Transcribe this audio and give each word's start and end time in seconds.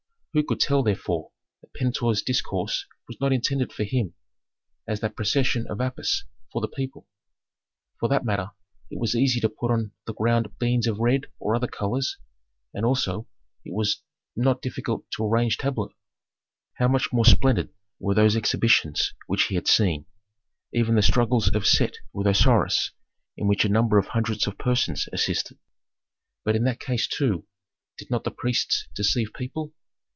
Who 0.33 0.43
could 0.45 0.61
tell, 0.61 0.81
therefore, 0.81 1.33
that 1.61 1.73
Pentuer's 1.73 2.21
discourse 2.21 2.85
was 3.09 3.19
not 3.19 3.33
intended 3.33 3.73
for 3.73 3.83
him, 3.83 4.13
as 4.87 5.01
that 5.01 5.17
procession 5.17 5.67
of 5.67 5.81
Apis 5.81 6.23
for 6.53 6.61
the 6.61 6.69
people? 6.69 7.05
For 7.99 8.07
that 8.07 8.23
matter, 8.23 8.51
it 8.89 8.97
was 8.97 9.13
easy 9.13 9.41
to 9.41 9.49
put 9.49 9.71
on 9.71 9.91
the 10.05 10.13
ground 10.13 10.57
beans 10.57 10.87
of 10.87 10.99
red 10.99 11.25
or 11.37 11.53
other 11.53 11.67
colors, 11.67 12.17
and 12.73 12.85
also 12.85 13.27
it 13.65 13.73
was 13.73 14.03
not 14.33 14.61
difficult 14.61 15.03
to 15.17 15.25
arrange 15.25 15.57
tableaux. 15.57 15.93
How 16.75 16.87
much 16.87 17.11
more 17.11 17.25
splendid 17.25 17.73
were 17.99 18.13
those 18.15 18.37
exhibitions 18.37 19.13
which 19.27 19.47
he 19.47 19.55
had 19.55 19.67
seen, 19.67 20.05
even 20.71 20.95
the 20.95 21.01
struggles 21.01 21.53
of 21.53 21.67
Set 21.67 21.95
with 22.13 22.25
Osiris, 22.25 22.91
in 23.35 23.49
which 23.49 23.65
a 23.65 23.67
number 23.67 23.97
of 23.97 24.05
hundreds 24.07 24.47
of 24.47 24.57
persons 24.57 25.09
assisted. 25.11 25.57
But 26.45 26.55
in 26.55 26.63
that 26.63 26.79
case, 26.79 27.05
too, 27.05 27.45
did 27.97 28.09
not 28.09 28.23
the 28.23 28.31
priests 28.31 28.87
deceive 28.95 29.33
people? 29.33 29.73